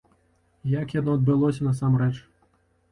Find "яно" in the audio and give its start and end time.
0.99-1.11